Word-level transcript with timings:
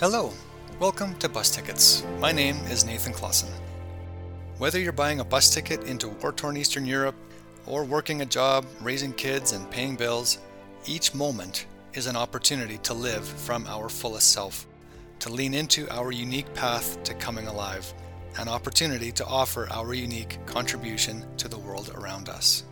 Hello, 0.00 0.32
welcome 0.78 1.16
to 1.16 1.28
Bus 1.28 1.50
Tickets. 1.50 2.04
My 2.20 2.30
name 2.30 2.54
is 2.70 2.84
Nathan 2.84 3.12
Clausen. 3.12 3.48
Whether 4.58 4.78
you're 4.78 4.92
buying 4.92 5.18
a 5.18 5.24
bus 5.24 5.52
ticket 5.52 5.82
into 5.88 6.10
war 6.10 6.30
torn 6.30 6.56
Eastern 6.56 6.86
Europe, 6.86 7.16
or 7.66 7.82
working 7.82 8.22
a 8.22 8.24
job, 8.24 8.64
raising 8.80 9.12
kids, 9.12 9.50
and 9.50 9.68
paying 9.72 9.96
bills, 9.96 10.38
each 10.86 11.16
moment 11.16 11.66
is 11.94 12.06
an 12.06 12.14
opportunity 12.14 12.78
to 12.78 12.94
live 12.94 13.26
from 13.26 13.66
our 13.66 13.88
fullest 13.88 14.30
self, 14.32 14.68
to 15.18 15.32
lean 15.32 15.52
into 15.52 15.92
our 15.92 16.12
unique 16.12 16.54
path 16.54 17.02
to 17.02 17.12
coming 17.14 17.48
alive, 17.48 17.92
an 18.38 18.46
opportunity 18.46 19.10
to 19.10 19.26
offer 19.26 19.68
our 19.72 19.94
unique 19.94 20.38
contribution 20.46 21.26
to 21.38 21.48
the 21.48 21.58
world 21.58 21.90
around 21.96 22.28
us. 22.28 22.62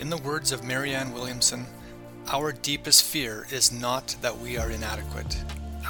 In 0.00 0.10
the 0.10 0.18
words 0.18 0.52
of 0.52 0.64
Marianne 0.64 1.14
Williamson, 1.14 1.64
our 2.30 2.52
deepest 2.52 3.04
fear 3.04 3.46
is 3.50 3.72
not 3.72 4.14
that 4.20 4.38
we 4.38 4.58
are 4.58 4.70
inadequate. 4.70 5.34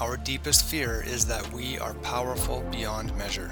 Our 0.01 0.17
deepest 0.17 0.65
fear 0.65 1.03
is 1.05 1.27
that 1.27 1.53
we 1.53 1.79
are 1.79 1.95
powerful 1.95 2.63
beyond 2.71 3.17
measure. 3.17 3.51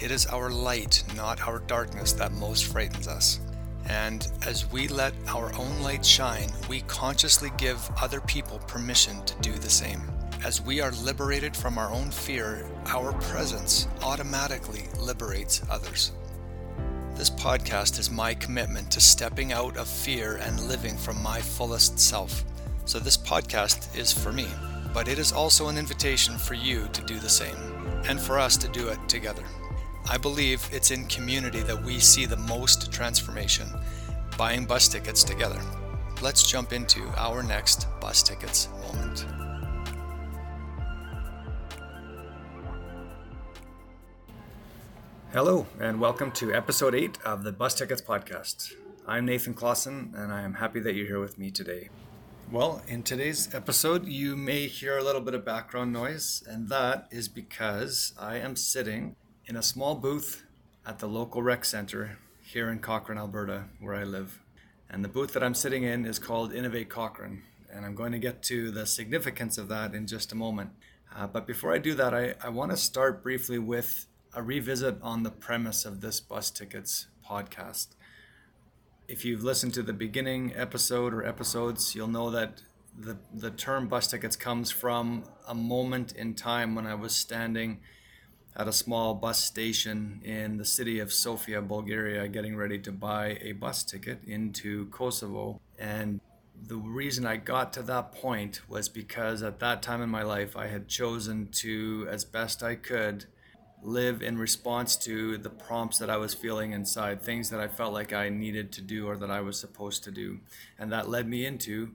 It 0.00 0.10
is 0.10 0.26
our 0.26 0.50
light, 0.50 1.04
not 1.14 1.46
our 1.46 1.60
darkness, 1.60 2.12
that 2.14 2.32
most 2.32 2.64
frightens 2.64 3.06
us. 3.06 3.38
And 3.86 4.26
as 4.44 4.70
we 4.72 4.88
let 4.88 5.14
our 5.28 5.54
own 5.54 5.82
light 5.82 6.04
shine, 6.04 6.50
we 6.68 6.80
consciously 6.82 7.52
give 7.58 7.88
other 8.00 8.20
people 8.22 8.58
permission 8.66 9.24
to 9.24 9.34
do 9.40 9.52
the 9.52 9.70
same. 9.70 10.02
As 10.44 10.60
we 10.60 10.80
are 10.80 10.90
liberated 10.92 11.56
from 11.56 11.78
our 11.78 11.90
own 11.90 12.10
fear, 12.10 12.66
our 12.86 13.12
presence 13.12 13.86
automatically 14.02 14.88
liberates 14.98 15.62
others. 15.70 16.12
This 17.14 17.30
podcast 17.30 18.00
is 18.00 18.10
my 18.10 18.34
commitment 18.34 18.90
to 18.90 19.00
stepping 19.00 19.52
out 19.52 19.76
of 19.76 19.86
fear 19.86 20.36
and 20.36 20.68
living 20.68 20.96
from 20.96 21.22
my 21.22 21.40
fullest 21.40 22.00
self. 22.00 22.44
So, 22.84 22.98
this 22.98 23.16
podcast 23.16 23.96
is 23.96 24.12
for 24.12 24.32
me, 24.32 24.48
but 24.94 25.08
it 25.08 25.18
is 25.18 25.32
also 25.32 25.66
an 25.66 25.76
invitation 25.76 26.38
for 26.38 26.54
you 26.54 26.88
to 26.92 27.02
do 27.02 27.18
the 27.18 27.28
same 27.28 27.56
and 28.08 28.20
for 28.20 28.38
us 28.38 28.56
to 28.56 28.68
do 28.68 28.88
it 28.88 29.08
together. 29.08 29.42
I 30.08 30.16
believe 30.16 30.66
it's 30.72 30.92
in 30.92 31.06
community 31.06 31.62
that 31.62 31.82
we 31.82 31.98
see 31.98 32.26
the 32.26 32.36
most 32.36 32.92
transformation, 32.92 33.66
buying 34.38 34.66
bus 34.66 34.86
tickets 34.86 35.24
together. 35.24 35.60
Let's 36.22 36.48
jump 36.48 36.72
into 36.72 37.02
our 37.16 37.42
next 37.42 37.88
bus 38.00 38.22
tickets 38.22 38.68
moment. 38.82 39.26
Hello, 45.32 45.66
and 45.80 46.00
welcome 46.00 46.30
to 46.30 46.54
episode 46.54 46.94
8 46.94 47.18
of 47.24 47.42
the 47.42 47.50
Bus 47.50 47.74
Tickets 47.74 48.00
Podcast. 48.00 48.74
I'm 49.08 49.26
Nathan 49.26 49.54
Clausen, 49.54 50.14
and 50.16 50.32
I 50.32 50.42
am 50.42 50.54
happy 50.54 50.78
that 50.78 50.94
you're 50.94 51.08
here 51.08 51.18
with 51.18 51.36
me 51.36 51.50
today. 51.50 51.88
Well, 52.50 52.82
in 52.86 53.02
today's 53.02 53.52
episode, 53.52 54.06
you 54.06 54.36
may 54.36 54.68
hear 54.68 54.96
a 54.96 55.02
little 55.02 55.20
bit 55.20 55.34
of 55.34 55.44
background 55.44 55.92
noise, 55.92 56.42
and 56.46 56.68
that 56.68 57.08
is 57.10 57.26
because 57.26 58.12
I 58.18 58.36
am 58.36 58.54
sitting 58.54 59.16
in 59.46 59.56
a 59.56 59.62
small 59.62 59.96
booth 59.96 60.44
at 60.86 61.00
the 61.00 61.08
local 61.08 61.42
rec 61.42 61.64
center 61.64 62.18
here 62.42 62.70
in 62.70 62.78
Cochrane, 62.78 63.18
Alberta, 63.18 63.64
where 63.80 63.94
I 63.94 64.04
live. 64.04 64.40
And 64.88 65.04
the 65.04 65.08
booth 65.08 65.32
that 65.32 65.42
I'm 65.42 65.54
sitting 65.54 65.82
in 65.82 66.04
is 66.04 66.20
called 66.20 66.52
Innovate 66.52 66.88
Cochrane, 66.88 67.42
and 67.72 67.84
I'm 67.84 67.96
going 67.96 68.12
to 68.12 68.18
get 68.18 68.42
to 68.44 68.70
the 68.70 68.86
significance 68.86 69.58
of 69.58 69.68
that 69.68 69.94
in 69.94 70.06
just 70.06 70.30
a 70.30 70.36
moment. 70.36 70.70
Uh, 71.16 71.26
but 71.26 71.46
before 71.46 71.74
I 71.74 71.78
do 71.78 71.94
that, 71.94 72.14
I, 72.14 72.34
I 72.40 72.50
want 72.50 72.70
to 72.70 72.76
start 72.76 73.22
briefly 73.22 73.58
with 73.58 74.06
a 74.32 74.42
revisit 74.42 74.98
on 75.02 75.22
the 75.22 75.30
premise 75.30 75.84
of 75.84 76.00
this 76.02 76.20
Bus 76.20 76.50
Tickets 76.50 77.06
podcast. 77.28 77.88
If 79.06 79.24
you've 79.24 79.44
listened 79.44 79.74
to 79.74 79.82
the 79.82 79.92
beginning 79.92 80.54
episode 80.56 81.12
or 81.12 81.26
episodes, 81.26 81.94
you'll 81.94 82.08
know 82.08 82.30
that 82.30 82.62
the, 82.98 83.18
the 83.34 83.50
term 83.50 83.86
bus 83.86 84.06
tickets 84.06 84.36
comes 84.36 84.70
from 84.70 85.24
a 85.46 85.54
moment 85.54 86.12
in 86.12 86.34
time 86.34 86.74
when 86.74 86.86
I 86.86 86.94
was 86.94 87.14
standing 87.14 87.80
at 88.56 88.68
a 88.68 88.72
small 88.72 89.14
bus 89.14 89.42
station 89.42 90.20
in 90.24 90.56
the 90.56 90.64
city 90.64 91.00
of 91.00 91.12
Sofia, 91.12 91.60
Bulgaria, 91.60 92.28
getting 92.28 92.56
ready 92.56 92.78
to 92.78 92.92
buy 92.92 93.38
a 93.42 93.52
bus 93.52 93.84
ticket 93.84 94.20
into 94.26 94.86
Kosovo. 94.86 95.60
And 95.78 96.20
the 96.66 96.76
reason 96.76 97.26
I 97.26 97.36
got 97.36 97.72
to 97.74 97.82
that 97.82 98.12
point 98.12 98.62
was 98.68 98.88
because 98.88 99.42
at 99.42 99.58
that 99.58 99.82
time 99.82 100.00
in 100.00 100.08
my 100.08 100.22
life, 100.22 100.56
I 100.56 100.68
had 100.68 100.88
chosen 100.88 101.48
to, 101.56 102.06
as 102.08 102.24
best 102.24 102.62
I 102.62 102.76
could, 102.76 103.26
live 103.84 104.22
in 104.22 104.38
response 104.38 104.96
to 104.96 105.36
the 105.36 105.50
prompts 105.50 105.98
that 105.98 106.08
I 106.08 106.16
was 106.16 106.32
feeling 106.32 106.72
inside, 106.72 107.22
things 107.22 107.50
that 107.50 107.60
I 107.60 107.68
felt 107.68 107.92
like 107.92 108.12
I 108.12 108.30
needed 108.30 108.72
to 108.72 108.80
do 108.80 109.06
or 109.06 109.16
that 109.18 109.30
I 109.30 109.42
was 109.42 109.60
supposed 109.60 110.02
to 110.04 110.10
do. 110.10 110.40
And 110.78 110.90
that 110.90 111.08
led 111.08 111.28
me 111.28 111.44
into 111.44 111.90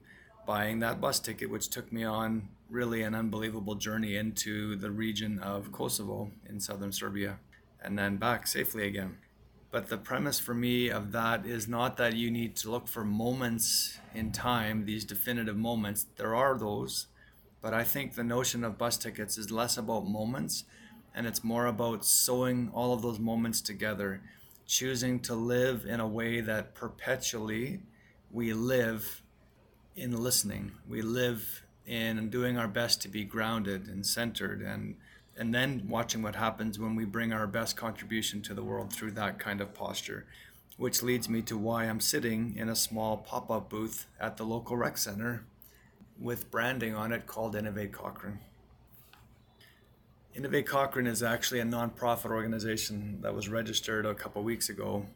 buying 0.46 0.78
that 0.78 1.00
bus 1.00 1.18
ticket, 1.18 1.50
which 1.50 1.68
took 1.68 1.92
me 1.92 2.04
on 2.04 2.48
really 2.70 3.02
an 3.02 3.14
unbelievable 3.14 3.74
journey 3.74 4.16
into 4.16 4.76
the 4.76 4.90
region 4.90 5.40
of 5.40 5.72
Kosovo 5.72 6.30
in 6.48 6.60
southern 6.60 6.92
Serbia 6.92 7.38
and 7.82 7.98
then 7.98 8.16
back 8.16 8.46
safely 8.46 8.86
again. 8.86 9.16
But 9.72 9.88
the 9.88 9.96
premise 9.96 10.38
for 10.38 10.54
me 10.54 10.90
of 10.90 11.12
that 11.12 11.46
is 11.46 11.68
not 11.68 11.96
that 11.96 12.14
you 12.14 12.30
need 12.30 12.56
to 12.56 12.70
look 12.70 12.88
for 12.88 13.04
moments 13.04 13.98
in 14.14 14.32
time, 14.32 14.84
these 14.84 15.04
definitive 15.04 15.56
moments. 15.56 16.06
There 16.16 16.34
are 16.34 16.58
those, 16.58 17.06
but 17.60 17.72
I 17.72 17.84
think 17.84 18.14
the 18.14 18.24
notion 18.24 18.64
of 18.64 18.78
bus 18.78 18.96
tickets 18.96 19.38
is 19.38 19.50
less 19.50 19.76
about 19.76 20.06
moments 20.06 20.64
and 21.14 21.26
it's 21.26 21.44
more 21.44 21.66
about 21.66 22.04
sewing 22.04 22.70
all 22.72 22.92
of 22.92 23.02
those 23.02 23.18
moments 23.18 23.60
together, 23.60 24.20
choosing 24.66 25.20
to 25.20 25.34
live 25.34 25.84
in 25.84 26.00
a 26.00 26.06
way 26.06 26.40
that 26.40 26.74
perpetually 26.74 27.80
we 28.30 28.52
live 28.52 29.22
in 29.96 30.22
listening. 30.22 30.72
We 30.88 31.02
live 31.02 31.64
in 31.86 32.30
doing 32.30 32.56
our 32.56 32.68
best 32.68 33.02
to 33.02 33.08
be 33.08 33.24
grounded 33.24 33.88
and 33.88 34.06
centered 34.06 34.62
and 34.62 34.96
and 35.36 35.54
then 35.54 35.86
watching 35.88 36.22
what 36.22 36.34
happens 36.34 36.78
when 36.78 36.94
we 36.94 37.04
bring 37.04 37.32
our 37.32 37.46
best 37.46 37.74
contribution 37.74 38.42
to 38.42 38.52
the 38.52 38.62
world 38.62 38.92
through 38.92 39.12
that 39.12 39.38
kind 39.38 39.60
of 39.60 39.72
posture 39.72 40.26
which 40.80 41.02
leads 41.02 41.28
me 41.28 41.42
to 41.42 41.58
why 41.58 41.84
I'm 41.84 42.00
sitting 42.00 42.56
in 42.56 42.70
a 42.70 42.74
small 42.74 43.18
pop-up 43.18 43.68
booth 43.68 44.06
at 44.18 44.38
the 44.38 44.44
local 44.44 44.78
rec 44.78 44.96
center 44.96 45.44
with 46.18 46.50
branding 46.50 46.94
on 46.94 47.12
it 47.12 47.26
called 47.26 47.54
Innovate 47.54 47.92
Cochrane. 47.92 48.38
Innovate 50.32 50.66
Cochrane 50.66 51.08
is 51.08 51.24
actually 51.24 51.58
a 51.58 51.64
nonprofit 51.64 52.30
organization 52.30 53.18
that 53.22 53.34
was 53.34 53.48
registered 53.48 54.06
a 54.06 54.14
couple 54.14 54.42
weeks 54.44 54.68
ago. 54.68 55.06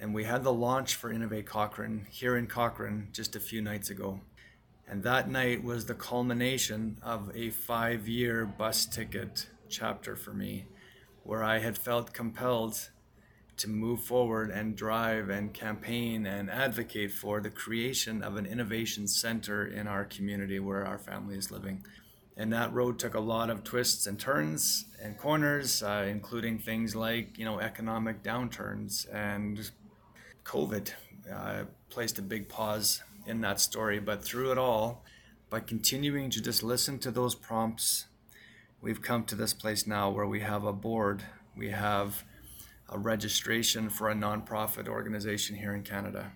And 0.00 0.12
we 0.12 0.24
had 0.24 0.42
the 0.42 0.52
launch 0.52 0.96
for 0.96 1.12
Innovate 1.12 1.46
Cochrane 1.46 2.06
here 2.10 2.36
in 2.36 2.48
Cochrane 2.48 3.08
just 3.12 3.36
a 3.36 3.40
few 3.40 3.62
nights 3.62 3.90
ago. 3.90 4.20
And 4.88 5.04
that 5.04 5.30
night 5.30 5.62
was 5.62 5.86
the 5.86 5.94
culmination 5.94 6.98
of 7.00 7.30
a 7.34 7.50
five 7.50 8.08
year 8.08 8.44
bus 8.44 8.86
ticket 8.86 9.46
chapter 9.68 10.16
for 10.16 10.34
me, 10.34 10.66
where 11.22 11.44
I 11.44 11.60
had 11.60 11.78
felt 11.78 12.12
compelled 12.12 12.90
to 13.58 13.70
move 13.70 14.00
forward 14.00 14.50
and 14.50 14.74
drive 14.74 15.30
and 15.30 15.54
campaign 15.54 16.26
and 16.26 16.50
advocate 16.50 17.12
for 17.12 17.40
the 17.40 17.50
creation 17.50 18.20
of 18.20 18.36
an 18.36 18.46
innovation 18.46 19.06
center 19.06 19.64
in 19.64 19.86
our 19.86 20.04
community 20.04 20.58
where 20.58 20.84
our 20.84 20.98
family 20.98 21.36
is 21.36 21.52
living 21.52 21.84
and 22.36 22.52
that 22.52 22.72
road 22.72 22.98
took 22.98 23.14
a 23.14 23.20
lot 23.20 23.48
of 23.48 23.62
twists 23.62 24.06
and 24.06 24.18
turns 24.18 24.86
and 25.00 25.16
corners, 25.16 25.82
uh, 25.82 26.04
including 26.08 26.58
things 26.58 26.96
like 26.96 27.38
you 27.38 27.44
know 27.44 27.60
economic 27.60 28.22
downturns 28.22 29.06
and 29.14 29.70
COVID 30.44 30.92
uh, 31.32 31.64
placed 31.90 32.18
a 32.18 32.22
big 32.22 32.48
pause 32.48 33.02
in 33.26 33.40
that 33.42 33.60
story. 33.60 34.00
But 34.00 34.24
through 34.24 34.50
it 34.50 34.58
all, 34.58 35.04
by 35.48 35.60
continuing 35.60 36.30
to 36.30 36.42
just 36.42 36.62
listen 36.62 36.98
to 37.00 37.10
those 37.10 37.34
prompts, 37.34 38.06
we've 38.80 39.00
come 39.00 39.24
to 39.24 39.36
this 39.36 39.54
place 39.54 39.86
now 39.86 40.10
where 40.10 40.26
we 40.26 40.40
have 40.40 40.64
a 40.64 40.72
board, 40.72 41.22
we 41.56 41.70
have 41.70 42.24
a 42.88 42.98
registration 42.98 43.88
for 43.88 44.10
a 44.10 44.14
nonprofit 44.14 44.88
organization 44.88 45.56
here 45.56 45.74
in 45.74 45.82
Canada. 45.82 46.32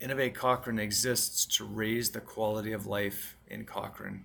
Innovate 0.00 0.34
Cochrane 0.34 0.78
exists 0.78 1.46
to 1.56 1.64
raise 1.64 2.10
the 2.10 2.20
quality 2.20 2.72
of 2.72 2.86
life 2.86 3.36
in 3.48 3.64
Cochrane 3.64 4.24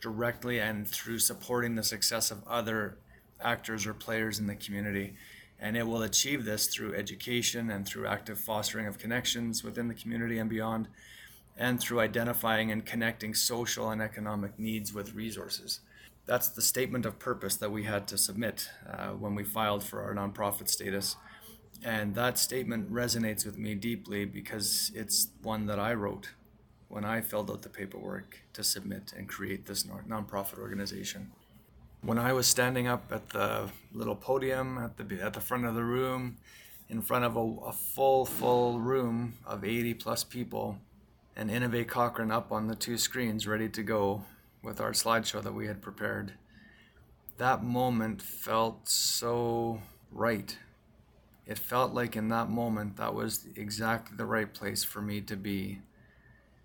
directly 0.00 0.60
and 0.60 0.86
through 0.86 1.18
supporting 1.18 1.74
the 1.74 1.82
success 1.82 2.30
of 2.30 2.46
other 2.46 2.98
actors 3.40 3.86
or 3.86 3.94
players 3.94 4.38
in 4.38 4.46
the 4.46 4.54
community. 4.54 5.14
And 5.60 5.76
it 5.76 5.86
will 5.86 6.02
achieve 6.02 6.44
this 6.44 6.68
through 6.68 6.94
education 6.94 7.70
and 7.70 7.86
through 7.86 8.06
active 8.06 8.38
fostering 8.38 8.86
of 8.86 8.98
connections 8.98 9.64
within 9.64 9.88
the 9.88 9.94
community 9.94 10.38
and 10.38 10.48
beyond, 10.48 10.88
and 11.56 11.80
through 11.80 12.00
identifying 12.00 12.70
and 12.70 12.86
connecting 12.86 13.34
social 13.34 13.90
and 13.90 14.00
economic 14.00 14.58
needs 14.58 14.94
with 14.94 15.14
resources. 15.14 15.80
That's 16.26 16.48
the 16.48 16.62
statement 16.62 17.06
of 17.06 17.18
purpose 17.18 17.56
that 17.56 17.72
we 17.72 17.84
had 17.84 18.06
to 18.08 18.18
submit 18.18 18.68
uh, 18.88 19.08
when 19.08 19.34
we 19.34 19.44
filed 19.44 19.82
for 19.82 20.02
our 20.02 20.14
nonprofit 20.14 20.68
status. 20.68 21.16
And 21.82 22.14
that 22.14 22.38
statement 22.38 22.92
resonates 22.92 23.46
with 23.46 23.56
me 23.56 23.74
deeply 23.74 24.24
because 24.24 24.92
it's 24.94 25.28
one 25.42 25.66
that 25.66 25.78
I 25.78 25.94
wrote 25.94 26.28
when 26.88 27.04
I 27.04 27.20
filled 27.20 27.50
out 27.50 27.62
the 27.62 27.68
paperwork 27.68 28.40
to 28.54 28.64
submit 28.64 29.12
and 29.16 29.28
create 29.28 29.66
this 29.66 29.84
nonprofit 29.84 30.58
organization. 30.58 31.32
When 32.00 32.18
I 32.18 32.32
was 32.32 32.46
standing 32.46 32.86
up 32.86 33.10
at 33.10 33.30
the 33.30 33.70
little 33.92 34.16
podium 34.16 34.78
at 34.78 34.96
the 34.96 35.20
at 35.22 35.32
the 35.32 35.40
front 35.40 35.64
of 35.66 35.74
the 35.74 35.84
room, 35.84 36.36
in 36.88 37.02
front 37.02 37.24
of 37.24 37.36
a, 37.36 37.40
a 37.40 37.72
full 37.72 38.24
full 38.24 38.80
room 38.80 39.34
of 39.44 39.64
80 39.64 39.94
plus 39.94 40.24
people, 40.24 40.78
and 41.36 41.50
Innovate 41.50 41.88
Cochrane 41.88 42.30
up 42.30 42.50
on 42.50 42.66
the 42.66 42.74
two 42.74 42.98
screens 42.98 43.46
ready 43.46 43.68
to 43.68 43.82
go 43.82 44.24
with 44.62 44.80
our 44.80 44.92
slideshow 44.92 45.42
that 45.42 45.54
we 45.54 45.66
had 45.66 45.80
prepared, 45.82 46.32
that 47.36 47.62
moment 47.62 48.20
felt 48.20 48.88
so 48.88 49.80
right. 50.10 50.58
It 51.46 51.58
felt 51.58 51.94
like 51.94 52.16
in 52.16 52.28
that 52.28 52.50
moment 52.50 52.96
that 52.96 53.14
was 53.14 53.46
exactly 53.56 54.16
the 54.16 54.26
right 54.26 54.52
place 54.52 54.84
for 54.84 55.00
me 55.00 55.20
to 55.22 55.36
be, 55.36 55.80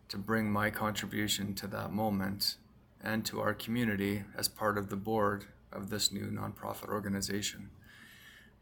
to 0.09 0.17
bring 0.17 0.51
my 0.51 0.69
contribution 0.69 1.53
to 1.55 1.67
that 1.67 1.91
moment 1.91 2.57
and 3.01 3.25
to 3.25 3.41
our 3.41 3.53
community 3.53 4.23
as 4.38 4.47
part 4.47 4.77
of 4.77 4.89
the 4.89 4.95
board 4.95 5.45
of 5.71 5.89
this 5.89 6.11
new 6.11 6.27
nonprofit 6.27 6.88
organization. 6.88 7.69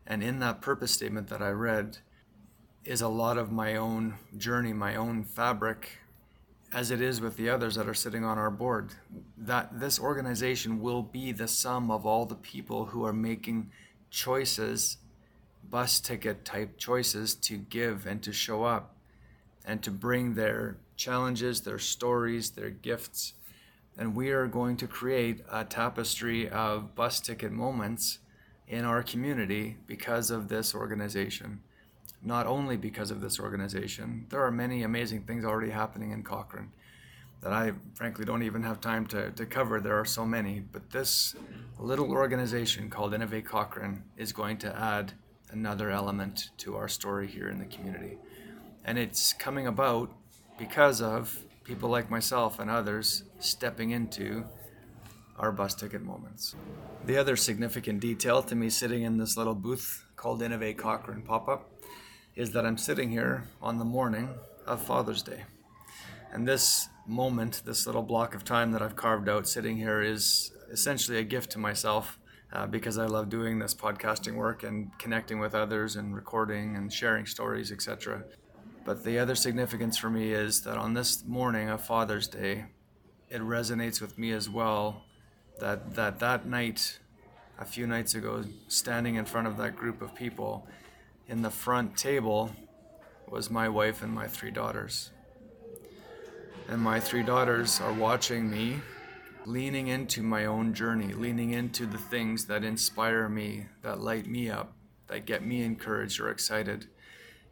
And 0.07 0.23
in 0.23 0.39
that 0.39 0.61
purpose 0.61 0.91
statement 0.91 1.27
that 1.27 1.41
I 1.41 1.49
read 1.49 1.97
is 2.83 3.01
a 3.01 3.07
lot 3.07 3.37
of 3.37 3.51
my 3.51 3.75
own 3.75 4.15
journey, 4.37 4.73
my 4.73 4.95
own 4.95 5.23
fabric, 5.23 5.99
as 6.73 6.89
it 6.89 7.01
is 7.01 7.21
with 7.21 7.35
the 7.37 7.49
others 7.49 7.75
that 7.75 7.87
are 7.87 7.93
sitting 7.93 8.23
on 8.23 8.37
our 8.37 8.49
board. 8.49 8.93
That 9.37 9.79
this 9.79 9.99
organization 9.99 10.81
will 10.81 11.03
be 11.03 11.31
the 11.31 11.47
sum 11.47 11.91
of 11.91 12.05
all 12.05 12.25
the 12.25 12.35
people 12.35 12.85
who 12.85 13.05
are 13.05 13.13
making 13.13 13.71
choices, 14.09 14.97
bus 15.69 15.99
ticket 15.99 16.43
type 16.43 16.77
choices 16.77 17.35
to 17.35 17.57
give 17.57 18.05
and 18.05 18.23
to 18.23 18.33
show 18.33 18.63
up 18.63 18.95
and 19.65 19.83
to 19.83 19.91
bring 19.91 20.33
their 20.33 20.77
challenges, 21.01 21.61
their 21.61 21.79
stories, 21.79 22.51
their 22.51 22.69
gifts. 22.69 23.33
And 23.97 24.15
we 24.15 24.29
are 24.29 24.47
going 24.47 24.77
to 24.77 24.87
create 24.87 25.41
a 25.51 25.65
tapestry 25.65 26.47
of 26.47 26.95
bus 26.95 27.19
ticket 27.19 27.51
moments 27.51 28.19
in 28.67 28.85
our 28.85 29.03
community 29.03 29.77
because 29.87 30.31
of 30.31 30.47
this 30.47 30.73
organization. 30.73 31.61
Not 32.23 32.45
only 32.45 32.77
because 32.77 33.11
of 33.11 33.19
this 33.19 33.39
organization, 33.39 34.27
there 34.29 34.43
are 34.45 34.51
many 34.51 34.83
amazing 34.83 35.23
things 35.23 35.43
already 35.43 35.71
happening 35.71 36.11
in 36.11 36.23
Cochrane 36.23 36.71
that 37.41 37.51
I 37.51 37.73
frankly 37.95 38.23
don't 38.23 38.43
even 38.43 38.61
have 38.61 38.79
time 38.79 39.07
to, 39.07 39.31
to 39.31 39.45
cover. 39.47 39.81
There 39.81 39.99
are 39.99 40.05
so 40.05 40.25
many, 40.25 40.59
but 40.59 40.91
this 40.91 41.35
little 41.79 42.11
organization 42.11 42.89
called 42.91 43.15
Innovate 43.15 43.45
Cochrane 43.45 44.03
is 44.15 44.31
going 44.31 44.57
to 44.59 44.79
add 44.79 45.13
another 45.49 45.89
element 45.89 46.51
to 46.59 46.75
our 46.75 46.87
story 46.87 47.27
here 47.27 47.49
in 47.49 47.57
the 47.57 47.65
community. 47.65 48.19
And 48.85 48.99
it's 48.99 49.33
coming 49.33 49.65
about 49.65 50.11
because 50.61 51.01
of 51.01 51.43
people 51.63 51.89
like 51.89 52.11
myself 52.11 52.59
and 52.59 52.69
others 52.69 53.23
stepping 53.39 53.89
into 53.89 54.45
our 55.39 55.51
bus 55.51 55.73
ticket 55.73 56.03
moments. 56.03 56.53
The 57.03 57.17
other 57.17 57.35
significant 57.35 57.99
detail 57.99 58.43
to 58.43 58.53
me 58.53 58.69
sitting 58.69 59.01
in 59.01 59.17
this 59.17 59.35
little 59.35 59.55
booth 59.55 60.05
called 60.15 60.43
Innovate 60.43 60.77
Cochrane 60.77 61.23
pop 61.23 61.49
up 61.49 61.71
is 62.35 62.51
that 62.51 62.63
I'm 62.63 62.77
sitting 62.77 63.09
here 63.09 63.45
on 63.59 63.79
the 63.79 63.85
morning 63.85 64.29
of 64.67 64.79
Father's 64.83 65.23
Day. 65.23 65.45
And 66.31 66.47
this 66.47 66.89
moment, 67.07 67.63
this 67.65 67.87
little 67.87 68.03
block 68.03 68.35
of 68.35 68.43
time 68.43 68.71
that 68.73 68.83
I've 68.83 68.95
carved 68.95 69.27
out 69.27 69.47
sitting 69.47 69.77
here 69.77 70.03
is 70.03 70.51
essentially 70.71 71.17
a 71.17 71.23
gift 71.23 71.49
to 71.53 71.57
myself 71.57 72.19
uh, 72.53 72.67
because 72.67 72.99
I 72.99 73.07
love 73.07 73.29
doing 73.29 73.57
this 73.57 73.73
podcasting 73.73 74.35
work 74.35 74.61
and 74.61 74.91
connecting 74.99 75.39
with 75.39 75.55
others 75.55 75.95
and 75.95 76.13
recording 76.13 76.75
and 76.75 76.93
sharing 76.93 77.25
stories, 77.25 77.71
etc. 77.71 78.25
But 78.83 79.03
the 79.03 79.19
other 79.19 79.35
significance 79.35 79.97
for 79.97 80.09
me 80.09 80.31
is 80.31 80.61
that 80.61 80.77
on 80.77 80.93
this 80.93 81.23
morning 81.25 81.69
of 81.69 81.83
Father's 81.83 82.27
Day, 82.27 82.65
it 83.29 83.41
resonates 83.41 84.01
with 84.01 84.17
me 84.17 84.31
as 84.31 84.49
well 84.49 85.03
that 85.59 85.95
that 85.95 86.19
that 86.19 86.47
night 86.47 86.99
a 87.59 87.65
few 87.65 87.85
nights 87.85 88.15
ago 88.15 88.43
standing 88.67 89.15
in 89.15 89.25
front 89.25 89.47
of 89.47 89.57
that 89.57 89.75
group 89.75 90.01
of 90.01 90.15
people 90.15 90.67
in 91.27 91.43
the 91.43 91.51
front 91.51 91.95
table 91.95 92.51
was 93.29 93.51
my 93.51 93.69
wife 93.69 94.01
and 94.01 94.11
my 94.11 94.27
three 94.27 94.51
daughters. 94.51 95.11
And 96.67 96.81
my 96.81 96.99
three 96.99 97.23
daughters 97.23 97.79
are 97.79 97.93
watching 97.93 98.49
me 98.49 98.81
leaning 99.45 99.87
into 99.87 100.21
my 100.21 100.45
own 100.45 100.73
journey 100.73 101.13
leaning 101.13 101.51
into 101.51 101.85
the 101.85 101.97
things 101.97 102.45
that 102.45 102.63
inspire 102.63 103.27
me 103.27 103.65
that 103.81 103.99
light 103.99 104.27
me 104.27 104.49
up 104.49 104.73
that 105.07 105.25
get 105.25 105.43
me 105.43 105.63
encouraged 105.63 106.19
or 106.19 106.29
excited 106.29 106.87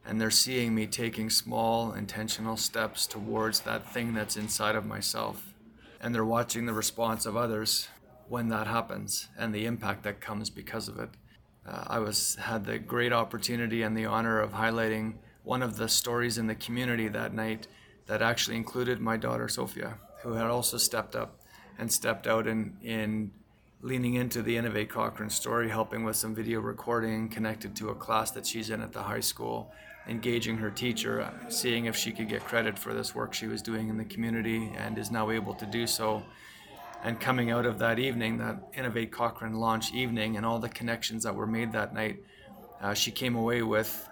and 0.05 0.19
they're 0.19 0.31
seeing 0.31 0.73
me 0.73 0.87
taking 0.87 1.29
small 1.29 1.93
intentional 1.93 2.57
steps 2.57 3.05
towards 3.05 3.61
that 3.61 3.91
thing 3.91 4.13
that's 4.13 4.37
inside 4.37 4.75
of 4.75 4.85
myself 4.85 5.53
and 6.01 6.13
they're 6.15 6.25
watching 6.25 6.65
the 6.65 6.73
response 6.73 7.25
of 7.25 7.35
others 7.35 7.89
when 8.27 8.49
that 8.49 8.67
happens 8.67 9.27
and 9.37 9.53
the 9.53 9.65
impact 9.65 10.03
that 10.03 10.21
comes 10.21 10.49
because 10.49 10.87
of 10.87 10.99
it. 10.99 11.09
Uh, 11.67 11.83
I 11.87 11.99
was 11.99 12.35
had 12.35 12.65
the 12.65 12.79
great 12.79 13.11
opportunity 13.11 13.81
and 13.81 13.97
the 13.97 14.05
honor 14.05 14.39
of 14.39 14.53
highlighting 14.53 15.15
one 15.43 15.61
of 15.61 15.77
the 15.77 15.89
stories 15.89 16.37
in 16.37 16.47
the 16.47 16.55
community 16.55 17.07
that 17.09 17.33
night 17.33 17.67
that 18.05 18.21
actually 18.21 18.55
included 18.55 18.99
my 18.99 19.17
daughter 19.17 19.47
Sophia, 19.47 19.97
who 20.21 20.33
had 20.33 20.47
also 20.47 20.77
stepped 20.77 21.15
up 21.15 21.39
and 21.77 21.91
stepped 21.91 22.27
out 22.27 22.47
in, 22.47 22.77
in 22.81 23.31
leaning 23.81 24.15
into 24.15 24.41
the 24.41 24.57
Innovate 24.57 24.89
Cochrane 24.89 25.29
story, 25.29 25.69
helping 25.69 26.03
with 26.03 26.17
some 26.17 26.35
video 26.35 26.59
recording 26.59 27.29
connected 27.29 27.75
to 27.77 27.89
a 27.89 27.95
class 27.95 28.31
that 28.31 28.45
she's 28.45 28.69
in 28.69 28.81
at 28.81 28.91
the 28.91 29.01
high 29.01 29.21
school, 29.21 29.71
engaging 30.07 30.57
her 30.57 30.69
teacher, 30.69 31.31
seeing 31.47 31.85
if 31.85 31.95
she 31.95 32.11
could 32.11 32.27
get 32.27 32.43
credit 32.43 32.77
for 32.77 32.93
this 32.93 33.15
work 33.15 33.33
she 33.33 33.47
was 33.47 33.61
doing 33.61 33.87
in 33.87 33.97
the 33.97 34.03
community, 34.03 34.71
and 34.77 34.97
is 34.97 35.11
now 35.11 35.29
able 35.29 35.53
to 35.53 35.65
do 35.65 35.87
so. 35.87 36.21
And 37.03 37.17
coming 37.21 37.51
out 37.51 37.65
of 37.65 37.79
that 37.79 37.99
evening, 37.99 38.37
that 38.39 38.61
Innovate 38.73 39.11
Cochrane 39.11 39.53
launch 39.53 39.93
evening, 39.93 40.35
and 40.35 40.45
all 40.45 40.59
the 40.59 40.67
connections 40.67 41.23
that 41.23 41.33
were 41.33 41.47
made 41.47 41.71
that 41.71 41.93
night, 41.93 42.21
uh, 42.81 42.93
she 42.93 43.11
came 43.11 43.35
away 43.35 43.61
with 43.61 44.09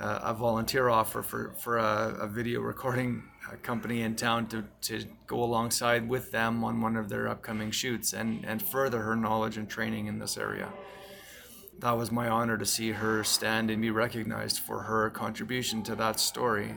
uh, 0.00 0.20
a 0.22 0.34
volunteer 0.34 0.88
offer 0.88 1.22
for, 1.22 1.52
for 1.58 1.78
a, 1.78 2.16
a 2.20 2.26
video 2.26 2.60
recording 2.60 3.22
uh, 3.46 3.56
company 3.62 4.02
in 4.02 4.16
town 4.16 4.46
to, 4.46 4.64
to 4.80 5.04
go 5.26 5.42
alongside 5.42 6.08
with 6.08 6.32
them 6.32 6.64
on 6.64 6.80
one 6.80 6.96
of 6.96 7.08
their 7.08 7.28
upcoming 7.28 7.70
shoots 7.70 8.12
and, 8.12 8.44
and 8.44 8.62
further 8.62 9.02
her 9.02 9.14
knowledge 9.14 9.56
and 9.56 9.68
training 9.68 10.06
in 10.06 10.18
this 10.18 10.38
area. 10.38 10.72
That 11.78 11.96
was 11.96 12.10
my 12.10 12.28
honor 12.28 12.58
to 12.58 12.66
see 12.66 12.92
her 12.92 13.24
stand 13.24 13.70
and 13.70 13.80
be 13.80 13.90
recognized 13.90 14.60
for 14.60 14.80
her 14.80 15.10
contribution 15.10 15.82
to 15.84 15.94
that 15.96 16.18
story. 16.18 16.74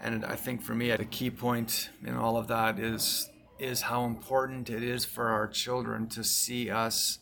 And 0.00 0.24
I 0.24 0.36
think 0.36 0.62
for 0.62 0.74
me, 0.74 0.90
a 0.90 1.04
key 1.04 1.30
point 1.30 1.90
in 2.04 2.14
all 2.14 2.36
of 2.36 2.48
that 2.48 2.78
is 2.78 3.30
is 3.58 3.80
how 3.80 4.04
important 4.04 4.68
it 4.68 4.82
is 4.82 5.06
for 5.06 5.28
our 5.28 5.48
children 5.48 6.06
to 6.06 6.22
see 6.22 6.68
us 6.68 7.20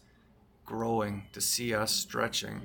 growing, 0.67 1.23
to 1.33 1.41
see 1.41 1.73
us 1.73 1.93
stretching, 1.93 2.61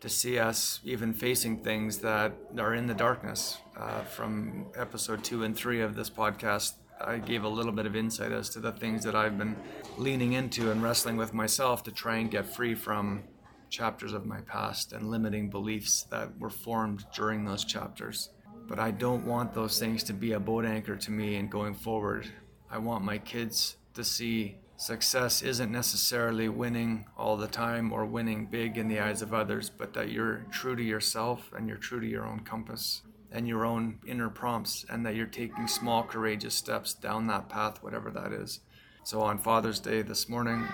to 0.00 0.08
see 0.08 0.38
us 0.38 0.80
even 0.84 1.12
facing 1.12 1.58
things 1.58 1.98
that 1.98 2.32
are 2.58 2.74
in 2.74 2.86
the 2.86 2.94
darkness. 2.94 3.58
Uh, 3.76 4.00
from 4.00 4.66
episode 4.76 5.22
two 5.22 5.44
and 5.44 5.56
three 5.56 5.80
of 5.80 5.94
this 5.94 6.10
podcast, 6.10 6.72
I 7.00 7.18
gave 7.18 7.44
a 7.44 7.48
little 7.48 7.72
bit 7.72 7.86
of 7.86 7.96
insight 7.96 8.32
as 8.32 8.50
to 8.50 8.60
the 8.60 8.72
things 8.72 9.04
that 9.04 9.14
I've 9.14 9.38
been 9.38 9.56
leaning 9.96 10.34
into 10.34 10.70
and 10.70 10.82
wrestling 10.82 11.16
with 11.16 11.32
myself 11.32 11.82
to 11.84 11.92
try 11.92 12.16
and 12.16 12.30
get 12.30 12.54
free 12.54 12.74
from 12.74 13.22
chapters 13.70 14.12
of 14.12 14.26
my 14.26 14.40
past 14.42 14.92
and 14.92 15.10
limiting 15.10 15.48
beliefs 15.48 16.02
that 16.10 16.38
were 16.38 16.50
formed 16.50 17.04
during 17.14 17.44
those 17.44 17.64
chapters. 17.64 18.30
But 18.66 18.78
I 18.78 18.90
don't 18.90 19.24
want 19.24 19.54
those 19.54 19.78
things 19.78 20.02
to 20.04 20.12
be 20.12 20.32
a 20.32 20.40
boat 20.40 20.64
anchor 20.64 20.96
to 20.96 21.10
me 21.10 21.36
in 21.36 21.48
going 21.48 21.74
forward. 21.74 22.30
I 22.70 22.78
want 22.78 23.04
my 23.04 23.18
kids 23.18 23.76
to 23.94 24.04
see 24.04 24.56
success 24.80 25.42
isn't 25.42 25.70
necessarily 25.70 26.48
winning 26.48 27.04
all 27.18 27.36
the 27.36 27.46
time 27.46 27.92
or 27.92 28.06
winning 28.06 28.46
big 28.46 28.78
in 28.78 28.88
the 28.88 28.98
eyes 28.98 29.20
of 29.20 29.34
others, 29.34 29.68
but 29.68 29.92
that 29.92 30.10
you're 30.10 30.46
true 30.50 30.74
to 30.74 30.82
yourself 30.82 31.52
and 31.54 31.68
you're 31.68 31.76
true 31.76 32.00
to 32.00 32.06
your 32.06 32.26
own 32.26 32.40
compass 32.40 33.02
and 33.30 33.46
your 33.46 33.66
own 33.66 33.98
inner 34.06 34.30
prompts, 34.30 34.84
and 34.88 35.04
that 35.04 35.14
you're 35.14 35.26
taking 35.26 35.68
small, 35.68 36.02
courageous 36.02 36.54
steps 36.54 36.94
down 36.94 37.26
that 37.26 37.48
path, 37.48 37.80
whatever 37.82 38.10
that 38.10 38.32
is. 38.32 38.60
So 39.04 39.20
on 39.20 39.38
Father's 39.38 39.78
Day 39.78 40.00
this 40.02 40.28
morning, 40.30 40.66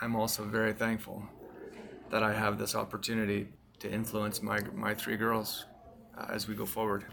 I'm 0.00 0.16
also 0.16 0.42
very 0.44 0.72
thankful 0.72 1.22
that 2.10 2.22
I 2.22 2.32
have 2.32 2.58
this 2.58 2.74
opportunity 2.74 3.46
to 3.78 3.92
influence 3.92 4.42
my, 4.42 4.58
my 4.74 4.94
three 4.94 5.16
girls 5.16 5.66
uh, 6.18 6.26
as 6.30 6.48
we 6.48 6.54
go 6.54 6.66
forward. 6.66 7.04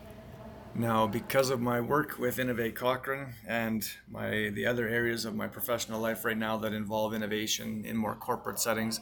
Now, 0.76 1.08
because 1.08 1.50
of 1.50 1.60
my 1.60 1.82
work 1.82 2.20
with 2.20 2.38
Innovate 2.38 2.76
Cochrane 2.76 3.34
and 3.48 3.88
my 4.10 4.52
the 4.54 4.66
other 4.68 4.88
areas 4.88 5.26
of 5.26 5.36
my 5.36 5.48
professional 5.48 6.00
life 6.00 6.24
right 6.24 6.38
now 6.38 6.58
that 6.58 6.72
involve 6.72 7.14
innovation 7.14 7.84
in 7.84 7.98
more 7.98 8.16
corporate 8.16 8.60
settings, 8.60 9.00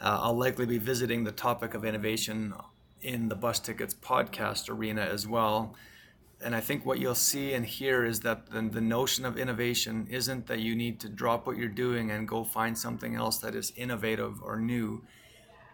uh, 0.00 0.18
I'll 0.22 0.36
likely 0.36 0.66
be 0.66 0.78
visiting 0.78 1.24
the 1.24 1.32
topic 1.32 1.74
of 1.74 1.84
innovation 1.84 2.52
in 3.00 3.28
the 3.28 3.36
Bus 3.36 3.58
Tickets 3.58 3.94
podcast 3.94 4.68
arena 4.68 5.02
as 5.02 5.26
well. 5.26 5.74
And 6.40 6.54
I 6.54 6.60
think 6.60 6.86
what 6.86 7.00
you'll 7.00 7.14
see 7.14 7.52
and 7.52 7.66
hear 7.66 8.04
is 8.04 8.20
that 8.20 8.50
the, 8.50 8.62
the 8.62 8.80
notion 8.80 9.24
of 9.24 9.36
innovation 9.36 10.06
isn't 10.10 10.46
that 10.46 10.60
you 10.60 10.76
need 10.76 11.00
to 11.00 11.08
drop 11.08 11.46
what 11.46 11.56
you're 11.56 11.68
doing 11.68 12.10
and 12.10 12.28
go 12.28 12.44
find 12.44 12.78
something 12.78 13.16
else 13.16 13.38
that 13.38 13.54
is 13.54 13.72
innovative 13.76 14.40
or 14.42 14.60
new. 14.60 15.02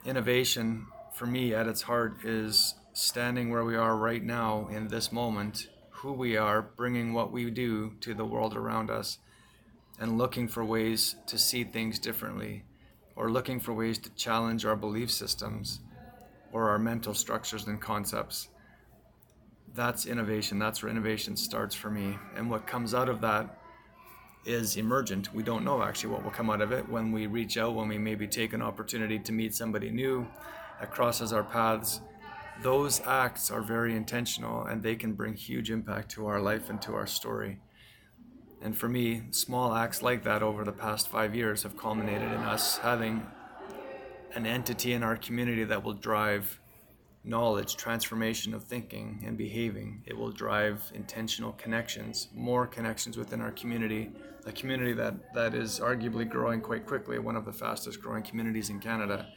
Innovation, 0.06 0.86
for 1.12 1.26
me, 1.26 1.54
at 1.54 1.66
its 1.66 1.82
heart, 1.82 2.24
is 2.24 2.74
standing 2.94 3.50
where 3.50 3.64
we 3.64 3.76
are 3.76 3.96
right 3.96 4.22
now 4.22 4.68
in 4.70 4.86
this 4.88 5.12
moment, 5.12 5.68
who 5.90 6.12
we 6.12 6.36
are, 6.36 6.62
bringing 6.62 7.12
what 7.12 7.32
we 7.32 7.50
do 7.50 7.92
to 8.00 8.14
the 8.14 8.24
world 8.24 8.56
around 8.56 8.88
us, 8.88 9.18
and 9.98 10.16
looking 10.16 10.46
for 10.46 10.64
ways 10.64 11.16
to 11.26 11.36
see 11.36 11.64
things 11.64 11.98
differently, 11.98 12.62
or 13.16 13.30
looking 13.30 13.58
for 13.58 13.72
ways 13.72 13.98
to 13.98 14.10
challenge 14.14 14.64
our 14.64 14.76
belief 14.76 15.10
systems 15.10 15.80
or 16.52 16.68
our 16.70 16.78
mental 16.78 17.14
structures 17.14 17.66
and 17.66 17.80
concepts. 17.80 18.48
That's 19.74 20.06
innovation. 20.06 20.60
That's 20.60 20.82
where 20.82 20.90
innovation 20.90 21.36
starts 21.36 21.74
for 21.74 21.90
me. 21.90 22.16
And 22.36 22.48
what 22.48 22.64
comes 22.64 22.94
out 22.94 23.08
of 23.08 23.20
that 23.22 23.58
is 24.44 24.76
emergent. 24.76 25.34
We 25.34 25.42
don't 25.42 25.64
know 25.64 25.82
actually 25.82 26.12
what 26.12 26.22
will 26.22 26.30
come 26.30 26.48
out 26.48 26.60
of 26.60 26.70
it 26.70 26.88
when 26.88 27.10
we 27.10 27.26
reach 27.26 27.58
out, 27.58 27.74
when 27.74 27.88
we 27.88 27.98
maybe 27.98 28.28
take 28.28 28.52
an 28.52 28.62
opportunity 28.62 29.18
to 29.18 29.32
meet 29.32 29.52
somebody 29.52 29.90
new 29.90 30.28
that 30.78 30.92
crosses 30.92 31.32
our 31.32 31.42
paths. 31.42 32.00
Those 32.62 33.00
acts 33.04 33.50
are 33.50 33.60
very 33.60 33.94
intentional 33.94 34.64
and 34.64 34.82
they 34.82 34.94
can 34.94 35.12
bring 35.12 35.34
huge 35.34 35.70
impact 35.70 36.10
to 36.12 36.26
our 36.26 36.40
life 36.40 36.70
and 36.70 36.80
to 36.82 36.94
our 36.94 37.06
story. 37.06 37.58
And 38.62 38.76
for 38.76 38.88
me, 38.88 39.24
small 39.30 39.74
acts 39.74 40.02
like 40.02 40.24
that 40.24 40.42
over 40.42 40.64
the 40.64 40.72
past 40.72 41.08
five 41.08 41.34
years 41.34 41.64
have 41.64 41.76
culminated 41.76 42.32
in 42.32 42.40
us 42.40 42.78
having 42.78 43.26
an 44.34 44.46
entity 44.46 44.92
in 44.92 45.02
our 45.02 45.16
community 45.16 45.64
that 45.64 45.84
will 45.84 45.92
drive 45.92 46.60
knowledge, 47.24 47.76
transformation 47.76 48.54
of 48.54 48.64
thinking 48.64 49.22
and 49.26 49.36
behaving. 49.36 50.02
It 50.06 50.16
will 50.16 50.30
drive 50.30 50.90
intentional 50.94 51.52
connections, 51.52 52.28
more 52.34 52.66
connections 52.66 53.16
within 53.16 53.40
our 53.40 53.52
community, 53.52 54.12
a 54.46 54.52
community 54.52 54.92
that, 54.94 55.34
that 55.34 55.54
is 55.54 55.80
arguably 55.80 56.28
growing 56.28 56.60
quite 56.60 56.86
quickly, 56.86 57.18
one 57.18 57.36
of 57.36 57.44
the 57.44 57.52
fastest 57.52 58.00
growing 58.00 58.22
communities 58.22 58.68
in 58.70 58.78
Canada. 58.78 59.28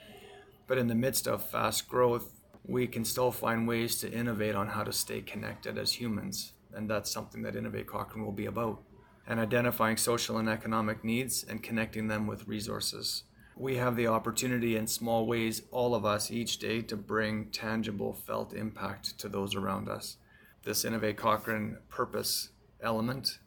But 0.67 0.77
in 0.77 0.88
the 0.88 0.95
midst 0.95 1.27
of 1.27 1.50
fast 1.50 1.88
growth, 1.88 2.37
we 2.67 2.88
can 2.88 3.05
still 3.05 3.31
find 3.31 3.67
ways 3.67 3.97
to 4.00 4.12
innovate 4.12 4.55
on 4.55 4.67
how 4.67 4.83
to 4.83 4.91
stay 4.91 5.21
connected 5.21 5.77
as 5.77 5.93
humans. 5.93 6.53
And 6.74 6.89
that's 6.89 7.12
something 7.12 7.41
that 7.43 7.55
Innovate 7.55 7.88
Cochrane 7.88 8.25
will 8.25 8.31
be 8.31 8.45
about. 8.45 8.81
And 9.25 9.39
identifying 9.39 9.97
social 9.97 10.38
and 10.38 10.50
economic 10.50 11.03
needs 11.03 11.43
and 11.43 11.63
connecting 11.63 12.07
them 12.07 12.27
with 12.27 12.47
resources 12.47 13.24
we 13.59 13.77
have 13.77 13.95
the 13.95 14.07
opportunity 14.07 14.75
in 14.75 14.86
small 14.86 15.25
ways, 15.25 15.63
all 15.71 15.95
of 15.95 16.05
us 16.05 16.29
each 16.29 16.59
day, 16.59 16.81
to 16.83 16.95
bring 16.95 17.45
tangible, 17.45 18.13
felt 18.13 18.53
impact 18.53 19.17
to 19.19 19.27
those 19.27 19.55
around 19.55 19.89
us. 19.89 20.17
This 20.63 20.86
Innovate 20.86 21.17
Cochrane 21.17 21.77
purpose 21.89 22.50
element 22.81 23.39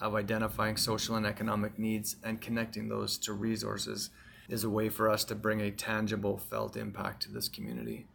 of 0.00 0.14
identifying 0.14 0.76
social 0.76 1.16
and 1.16 1.26
economic 1.26 1.78
needs 1.78 2.16
and 2.24 2.40
connecting 2.40 2.88
those 2.88 3.18
to 3.18 3.32
resources 3.32 4.10
is 4.48 4.64
a 4.64 4.70
way 4.70 4.88
for 4.88 5.10
us 5.10 5.24
to 5.24 5.34
bring 5.34 5.60
a 5.60 5.70
tangible, 5.70 6.38
felt 6.38 6.76
impact 6.76 7.22
to 7.24 7.32
this 7.32 7.48
community. 7.48 8.06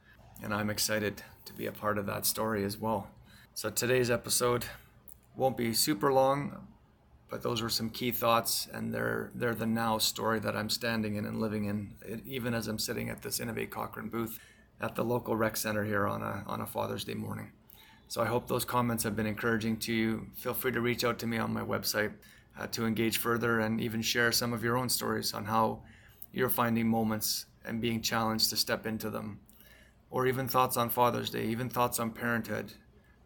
And 0.43 0.53
I'm 0.53 0.69
excited 0.69 1.23
to 1.45 1.53
be 1.53 1.65
a 1.65 1.71
part 1.71 1.97
of 1.97 2.05
that 2.05 2.27
story 2.27 2.63
as 2.63 2.77
well. 2.77 3.07
So 3.55 3.71
today's 3.71 4.11
episode 4.11 4.65
won't 5.35 5.57
be 5.57 5.73
super 5.73 6.13
long 6.13 6.67
but 7.33 7.41
those 7.41 7.63
were 7.63 7.69
some 7.69 7.89
key 7.89 8.11
thoughts 8.11 8.67
and 8.71 8.93
they're 8.93 9.31
they're 9.33 9.55
the 9.55 9.65
now 9.65 9.97
story 9.97 10.39
that 10.39 10.55
I'm 10.55 10.69
standing 10.69 11.15
in 11.15 11.25
and 11.25 11.41
living 11.41 11.65
in 11.65 12.21
even 12.27 12.53
as 12.53 12.67
I'm 12.67 12.77
sitting 12.77 13.09
at 13.09 13.23
this 13.23 13.39
Innovate 13.39 13.71
Cochrane 13.71 14.09
booth 14.09 14.37
at 14.79 14.93
the 14.93 15.03
local 15.03 15.35
rec 15.35 15.57
center 15.57 15.83
here 15.83 16.05
on 16.05 16.21
a 16.21 16.43
on 16.45 16.61
a 16.61 16.67
Father's 16.67 17.03
Day 17.03 17.15
morning. 17.15 17.51
So 18.07 18.21
I 18.21 18.27
hope 18.27 18.47
those 18.47 18.65
comments 18.65 19.03
have 19.03 19.15
been 19.15 19.25
encouraging 19.25 19.77
to 19.77 19.91
you. 19.91 20.27
Feel 20.35 20.53
free 20.53 20.71
to 20.73 20.79
reach 20.79 21.03
out 21.03 21.17
to 21.19 21.25
me 21.25 21.39
on 21.39 21.51
my 21.51 21.63
website 21.63 22.11
uh, 22.59 22.67
to 22.67 22.85
engage 22.85 23.17
further 23.17 23.61
and 23.61 23.81
even 23.81 24.03
share 24.03 24.31
some 24.31 24.53
of 24.53 24.63
your 24.63 24.77
own 24.77 24.87
stories 24.87 25.33
on 25.33 25.45
how 25.45 25.81
you're 26.31 26.49
finding 26.49 26.87
moments 26.87 27.47
and 27.65 27.81
being 27.81 27.99
challenged 27.99 28.51
to 28.51 28.57
step 28.57 28.85
into 28.85 29.09
them. 29.09 29.39
Or 30.13 30.27
even 30.27 30.47
thoughts 30.47 30.77
on 30.77 30.91
Father's 30.91 31.31
Day, 31.31 31.45
even 31.45 31.69
thoughts 31.69 31.99
on 31.99 32.11
parenthood 32.11 32.73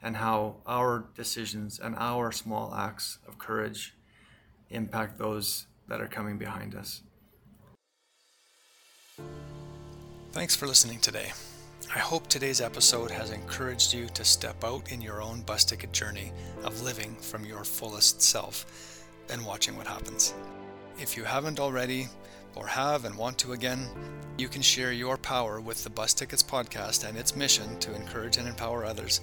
and 0.02 0.16
how 0.16 0.56
our 0.66 1.10
decisions 1.16 1.80
and 1.80 1.94
our 1.98 2.32
small 2.32 2.74
acts 2.74 3.18
of 3.28 3.38
courage 3.38 3.94
impact 4.70 5.18
those 5.18 5.68
that 5.90 6.00
are 6.00 6.08
coming 6.08 6.38
behind 6.38 6.76
us. 6.76 7.02
Thanks 10.32 10.56
for 10.56 10.66
listening 10.66 11.00
today. 11.02 11.34
I 11.94 12.00
hope 12.00 12.28
today's 12.28 12.62
episode 12.62 13.12
has 13.12 13.32
encouraged 13.32 13.94
you 13.94 14.08
to 14.14 14.24
step 14.24 14.64
out 14.64 14.90
in 14.90 15.02
your 15.02 15.22
own 15.22 15.42
bus 15.42 15.66
ticket 15.66 15.92
journey 15.92 16.32
of 16.64 16.82
living 16.84 17.18
from 17.18 17.44
your 17.44 17.66
fullest 17.66 18.22
self 18.22 19.04
and 19.30 19.46
watching 19.46 19.76
what 19.76 19.88
happens. 19.88 20.34
If 21.00 21.18
you 21.18 21.26
haven't 21.26 21.60
already, 21.60 22.08
or 22.56 22.68
have 22.68 23.06
and 23.06 23.16
want 23.16 23.38
to 23.40 23.54
again, 23.54 23.88
you 24.38 24.48
can 24.48 24.62
share 24.62 24.92
your 24.92 25.18
power 25.18 25.60
with 25.60 25.84
the 25.84 25.90
Bus 25.90 26.14
Tickets 26.14 26.44
podcast 26.44 27.08
and 27.08 27.18
its 27.18 27.36
mission 27.36 27.80
to 27.80 27.96
encourage 27.96 28.38
and 28.38 28.48
empower 28.48 28.86
others, 28.86 29.22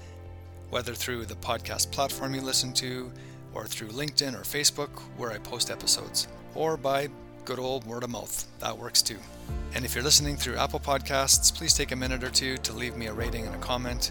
whether 0.71 0.95
through 0.95 1.25
the 1.25 1.35
podcast 1.37 1.91
platform 1.93 2.35
you 2.35 2.41
listen 2.41 2.73
to, 2.75 3.13
or 3.55 3.67
through 3.67 3.89
LinkedIn 3.89 4.35
or 4.35 4.43
Facebook 4.43 4.91
where 5.17 5.31
I 5.31 5.39
post 5.39 5.71
episodes, 5.71 6.29
or 6.55 6.77
by 6.77 7.09
good 7.45 7.59
old 7.59 7.85
word 7.85 8.03
of 8.03 8.11
mouth. 8.11 8.47
That 8.59 8.77
works 8.77 9.03
too. 9.03 9.19
And 9.75 9.85
if 9.85 9.95
you're 9.95 10.05
listening 10.05 10.37
through 10.37 10.57
Apple 10.57 10.81
Podcasts, 10.81 11.55
please 11.55 11.75
take 11.75 11.93
a 11.93 11.97
minute 11.97 12.25
or 12.25 12.31
two 12.31 12.57
to 12.59 12.73
leave 12.73 12.97
me 12.97 13.07
a 13.07 13.13
rating 13.13 13.47
and 13.47 13.55
a 13.55 13.59
comment. 13.59 14.11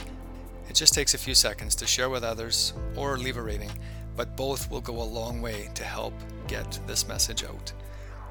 It 0.70 0.76
just 0.76 0.94
takes 0.94 1.14
a 1.14 1.18
few 1.18 1.36
seconds 1.36 1.76
to 1.76 1.88
share 1.88 2.10
with 2.10 2.24
others 2.24 2.74
or 2.96 3.18
leave 3.18 3.38
a 3.38 3.42
rating, 3.42 3.72
but 4.16 4.38
both 4.38 4.70
will 4.70 4.82
go 4.82 5.02
a 5.02 5.04
long 5.04 5.42
way 5.42 5.70
to 5.76 5.84
help 5.84 6.14
get 6.48 6.80
this 6.88 7.08
message 7.08 7.44
out. 7.44 7.74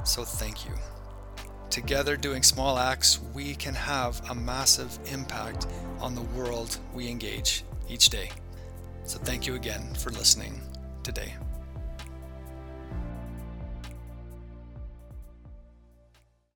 So 0.05 0.25
thank 0.25 0.67
you. 0.67 0.73
Together, 1.71 2.17
doing 2.17 2.43
small 2.43 2.79
acts, 2.79 3.21
we 3.33 3.55
can 3.55 3.75
have 3.75 4.21
a 4.31 4.35
massive 4.35 4.99
impact 5.07 5.67
on 6.01 6.15
the 6.15 6.21
world 6.21 6.79
we 6.93 7.09
engage 7.09 7.65
each 7.89 8.11
day. 8.11 8.31
So 9.05 9.19
thank 9.19 9.47
you 9.47 9.55
again 9.55 9.95
for 9.95 10.11
listening 10.11 10.61
today. 11.03 11.35